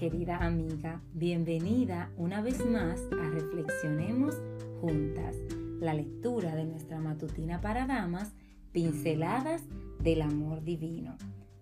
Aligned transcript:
querida 0.00 0.38
amiga, 0.38 1.02
bienvenida 1.12 2.10
una 2.16 2.40
vez 2.40 2.64
más 2.64 2.98
a 3.12 3.28
Reflexionemos 3.28 4.34
Juntas, 4.80 5.36
la 5.80 5.92
lectura 5.92 6.54
de 6.54 6.64
nuestra 6.64 6.98
matutina 6.98 7.60
para 7.60 7.86
damas, 7.86 8.32
pinceladas 8.72 9.62
del 10.02 10.22
amor 10.22 10.64
divino. 10.64 11.18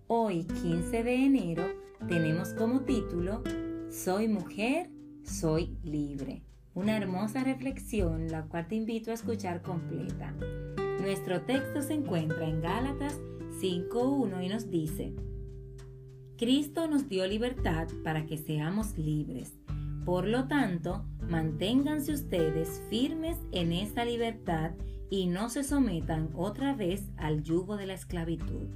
Hoy, 0.07 0.45
15 0.45 1.03
de 1.03 1.13
enero, 1.13 1.65
tenemos 2.07 2.53
como 2.53 2.79
título 2.83 3.43
Soy 3.91 4.29
mujer, 4.29 4.89
soy 5.23 5.77
libre. 5.83 6.41
Una 6.73 6.95
hermosa 6.95 7.43
reflexión, 7.43 8.29
la 8.29 8.43
cual 8.43 8.69
te 8.69 8.75
invito 8.75 9.11
a 9.11 9.15
escuchar 9.15 9.61
completa. 9.61 10.33
Nuestro 11.01 11.41
texto 11.41 11.81
se 11.81 11.95
encuentra 11.95 12.47
en 12.47 12.61
Gálatas 12.61 13.19
5.1 13.61 14.45
y 14.45 14.47
nos 14.47 14.71
dice, 14.71 15.13
Cristo 16.39 16.87
nos 16.87 17.09
dio 17.09 17.27
libertad 17.27 17.89
para 18.01 18.25
que 18.25 18.37
seamos 18.37 18.97
libres. 18.97 19.59
Por 20.05 20.25
lo 20.25 20.47
tanto, 20.47 21.03
manténganse 21.27 22.13
ustedes 22.13 22.81
firmes 22.89 23.35
en 23.51 23.73
esa 23.73 24.05
libertad 24.05 24.71
y 25.09 25.27
no 25.27 25.49
se 25.49 25.65
sometan 25.65 26.29
otra 26.33 26.73
vez 26.73 27.03
al 27.17 27.43
yugo 27.43 27.75
de 27.75 27.87
la 27.87 27.93
esclavitud. 27.93 28.69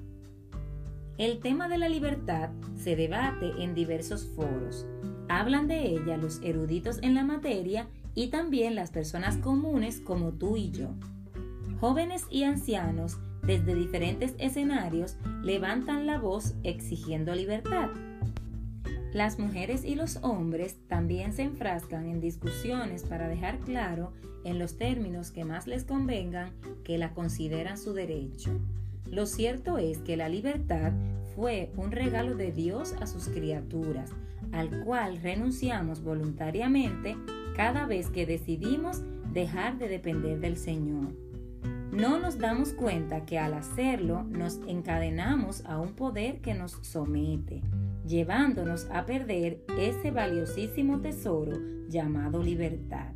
El 1.18 1.40
tema 1.40 1.70
de 1.70 1.78
la 1.78 1.88
libertad 1.88 2.50
se 2.76 2.98
debate 2.98 3.54
en 3.58 3.74
diversos 3.74 4.28
foros. 4.36 4.86
Hablan 5.30 5.70
de 5.70 5.88
ella 5.88 6.18
los 6.18 6.42
eruditos 6.42 7.00
en 7.02 7.16
la 7.16 7.24
materia 7.24 7.88
y 8.14 8.28
también 8.28 8.76
las 8.76 8.92
personas 8.92 9.38
comunes 9.38 10.02
como 10.02 10.34
tú 10.34 10.58
y 10.58 10.72
yo. 10.72 10.90
Jóvenes 11.80 12.26
y 12.30 12.44
ancianos 12.44 13.20
desde 13.46 13.76
diferentes 13.76 14.36
escenarios 14.38 15.18
levantan 15.44 16.08
la 16.08 16.18
voz 16.18 16.56
exigiendo 16.64 17.36
libertad. 17.36 17.90
Las 19.14 19.38
mujeres 19.38 19.84
y 19.86 19.96
los 19.96 20.18
hombres 20.24 20.78
también 20.88 21.34
se 21.34 21.44
enfrascan 21.44 22.08
en 22.08 22.20
discusiones 22.20 23.04
para 23.04 23.28
dejar 23.28 23.60
claro 23.60 24.12
en 24.44 24.58
los 24.60 24.78
términos 24.78 25.32
que 25.32 25.46
más 25.46 25.68
les 25.68 25.84
convengan 25.84 26.52
que 26.84 26.98
la 26.98 27.14
consideran 27.14 27.78
su 27.78 27.94
derecho. 27.94 28.60
Lo 29.06 29.28
cierto 29.28 29.78
es 29.78 30.00
que 30.00 30.18
la 30.18 30.30
libertad 30.30 30.94
fue 31.36 31.72
un 31.78 31.92
regalo 31.92 32.36
de 32.36 32.52
Dios 32.52 32.96
a 33.00 33.06
sus 33.06 33.28
criaturas, 33.28 34.10
al 34.52 34.84
cual 34.84 35.20
renunciamos 35.22 36.02
voluntariamente 36.02 37.16
cada 37.56 37.86
vez 37.86 38.10
que 38.10 38.26
decidimos 38.26 39.02
dejar 39.32 39.78
de 39.78 39.90
depender 39.90 40.40
del 40.40 40.58
Señor. 40.58 41.23
No 41.94 42.18
nos 42.18 42.40
damos 42.40 42.74
cuenta 42.74 43.24
que 43.24 43.38
al 43.38 43.54
hacerlo 43.54 44.24
nos 44.24 44.60
encadenamos 44.68 45.64
a 45.66 45.80
un 45.80 45.94
poder 45.94 46.42
que 46.42 46.56
nos 46.56 46.72
somete, 46.82 47.62
llevándonos 48.04 48.88
a 48.92 49.06
perder 49.06 49.64
ese 49.78 50.10
valiosísimo 50.10 51.02
tesoro 51.02 51.56
llamado 51.90 52.42
libertad. 52.42 53.14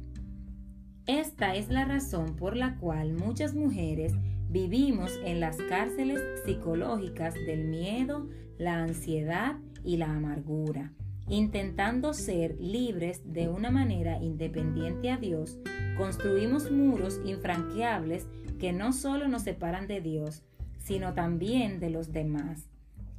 Esta 1.08 1.56
es 1.56 1.69
la 1.69 1.86
razón 1.86 2.36
por 2.36 2.56
la 2.56 2.78
cual 2.78 3.14
muchas 3.14 3.56
mujeres 3.56 4.14
vivimos 4.47 5.12
en 5.25 5.39
las 5.39 5.58
cárceles 5.58 6.22
psicológicas 6.45 7.34
del 7.34 7.66
miedo, 7.66 8.30
la 8.59 8.84
ansiedad 8.84 9.58
y 9.84 9.97
la 9.97 10.14
amargura, 10.14 10.94
intentando 11.28 12.14
ser 12.14 12.56
libres 12.59 13.22
de 13.25 13.50
una 13.50 13.72
manera 13.72 14.22
independiente 14.22 15.09
a 15.09 15.17
Dios, 15.17 15.58
construimos 15.98 16.72
muros 16.72 17.20
infranqueables 17.26 18.28
que 18.59 18.73
no 18.73 18.94
solo 18.94 19.28
nos 19.28 19.44
separan 19.44 19.88
de 19.88 20.02
Dios, 20.02 20.44
sino 20.78 21.14
también 21.14 21.80
de 21.80 21.90
los 21.90 22.12
demás. 22.12 22.70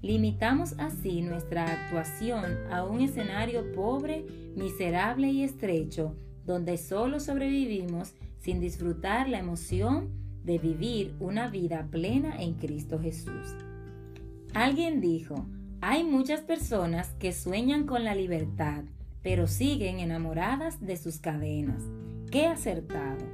Limitamos 0.00 0.74
así 0.78 1.22
nuestra 1.22 1.64
actuación 1.72 2.44
a 2.70 2.84
un 2.84 3.00
escenario 3.00 3.72
pobre, 3.72 4.24
miserable 4.54 5.28
y 5.28 5.42
estrecho, 5.42 6.14
donde 6.46 6.78
solo 6.78 7.20
sobrevivimos 7.20 8.14
sin 8.38 8.60
disfrutar 8.60 9.28
la 9.28 9.38
emoción 9.38 10.10
de 10.44 10.58
vivir 10.58 11.14
una 11.20 11.48
vida 11.48 11.88
plena 11.90 12.40
en 12.40 12.54
Cristo 12.54 12.98
Jesús. 12.98 13.54
Alguien 14.54 15.00
dijo, 15.00 15.46
hay 15.80 16.04
muchas 16.04 16.40
personas 16.40 17.10
que 17.18 17.32
sueñan 17.32 17.86
con 17.86 18.04
la 18.04 18.14
libertad, 18.14 18.84
pero 19.22 19.46
siguen 19.46 19.98
enamoradas 19.98 20.80
de 20.80 20.96
sus 20.96 21.18
cadenas. 21.18 21.82
¡Qué 22.30 22.46
acertado! 22.46 23.24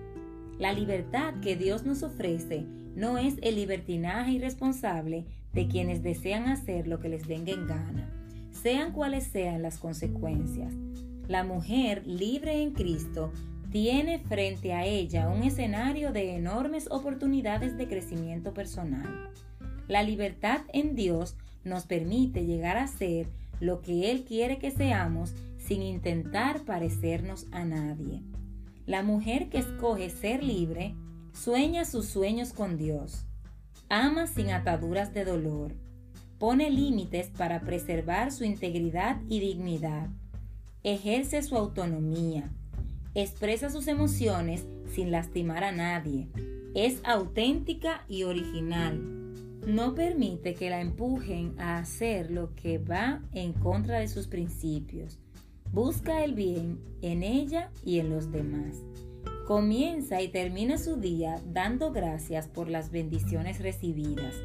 La 0.61 0.73
libertad 0.73 1.35
que 1.43 1.57
Dios 1.57 1.85
nos 1.85 2.05
ofrece 2.05 2.65
no 2.95 3.19
es 3.19 3.35
el 3.43 3.57
libertinaje 3.57 4.31
irresponsable 4.33 5.25
de 5.53 5.67
quienes 5.67 6.05
desean 6.05 6.47
hacer 6.47 6.87
lo 6.87 7.01
que 7.01 7.09
les 7.09 7.27
venga 7.27 7.53
en 7.53 7.67
gana, 7.67 8.09
sean 8.53 8.93
cuales 8.93 9.25
sean 9.25 9.63
las 9.63 9.79
consecuencias. 9.79 10.73
La 11.27 11.43
mujer 11.43 12.07
libre 12.07 12.63
en 12.63 12.71
Cristo 12.71 13.33
tiene 13.73 14.21
frente 14.21 14.73
a 14.73 14.87
ella 14.87 15.29
un 15.29 15.43
escenario 15.43 16.13
de 16.13 16.37
enormes 16.37 16.87
oportunidades 16.89 17.77
de 17.77 17.89
crecimiento 17.89 18.55
personal. 18.55 19.31
La 19.89 20.05
libertad 20.05 20.61
en 20.73 20.95
Dios 20.95 21.37
nos 21.65 21.85
permite 21.85 22.47
llegar 22.47 22.77
a 22.77 22.87
ser 22.87 23.27
lo 23.59 23.81
que 23.81 24.13
Él 24.13 24.23
quiere 24.23 24.59
que 24.59 24.71
seamos 24.71 25.35
sin 25.59 25.83
intentar 25.83 26.65
parecernos 26.65 27.49
a 27.51 27.65
nadie. 27.65 28.23
La 28.87 29.03
mujer 29.03 29.49
que 29.49 29.59
escoge 29.59 30.11
ser 30.11 30.43
libre 30.43 30.95
sueña 31.33 31.87
sus 31.87 32.05
sueños 32.05 32.53
con 32.53 32.77
Dios, 32.77 33.25
ama 33.89 34.27
sin 34.27 34.51
ataduras 34.51 35.15
de 35.15 35.25
dolor, 35.25 35.73
pone 36.39 36.69
límites 36.69 37.29
para 37.29 37.63
preservar 37.63 38.31
su 38.31 38.45
integridad 38.45 39.23
y 39.27 39.41
dignidad, 39.41 40.11
ejerce 40.83 41.43
su 41.43 41.57
autonomía, 41.57 42.51
expresa 43.15 43.71
sus 43.71 43.89
emociones 43.89 44.67
sin 44.95 45.11
lastimar 45.11 45.65
a 45.65 45.73
nadie, 45.73 46.29
es 46.75 47.01
auténtica 47.05 48.05
y 48.07 48.25
original, 48.25 49.01
no 49.67 49.95
permite 49.95 50.55
que 50.55 50.69
la 50.69 50.83
empujen 50.83 51.59
a 51.59 51.79
hacer 51.79 52.31
lo 52.31 52.55
que 52.55 52.77
va 52.77 53.23
en 53.33 53.55
contra 53.55 54.01
de 54.01 54.09
sus 54.09 54.27
principios, 54.27 55.19
Busca 55.75 56.23
el 56.23 56.35
bien 56.35 56.79
en 57.03 57.25
ella 57.25 57.73
y 57.85 57.99
en 57.99 58.09
los 58.09 58.31
demás. 58.31 58.81
Comienza 59.45 60.23
y 60.23 60.29
termina 60.29 60.79
su 60.79 61.01
día 61.01 61.43
dando 61.53 61.91
gracias 61.91 62.47
por 62.47 62.71
las 62.71 62.93
bendiciones 62.93 63.59
recibidas. 63.59 64.37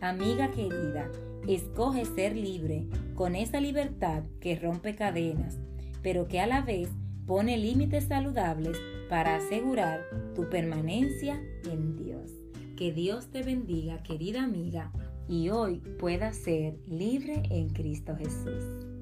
Amiga 0.00 0.50
querida, 0.50 1.12
escoge 1.46 2.04
ser 2.04 2.36
libre 2.36 2.88
con 3.14 3.36
esa 3.36 3.60
libertad 3.60 4.24
que 4.40 4.56
rompe 4.56 4.96
cadenas, 4.96 5.60
pero 6.02 6.26
que 6.26 6.40
a 6.40 6.48
la 6.48 6.60
vez 6.60 6.88
pone 7.24 7.56
límites 7.56 8.06
saludables 8.06 8.76
para 9.08 9.36
asegurar 9.36 10.00
tu 10.34 10.48
permanencia 10.50 11.40
en 11.70 11.94
Dios. 11.94 12.32
Que 12.76 12.92
Dios 12.92 13.28
te 13.28 13.44
bendiga, 13.44 14.02
querida 14.02 14.42
amiga, 14.42 14.90
y 15.28 15.50
hoy 15.50 15.78
puedas 16.00 16.36
ser 16.36 16.76
libre 16.88 17.44
en 17.48 17.68
Cristo 17.68 18.16
Jesús. 18.16 18.93